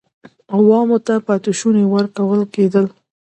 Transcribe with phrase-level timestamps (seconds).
[0.55, 2.85] عوام ته پاتې شوني ورکول کېدل.